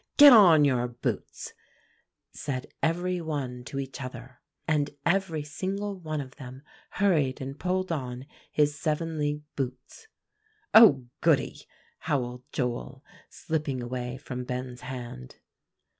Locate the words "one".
3.21-3.63, 5.99-6.19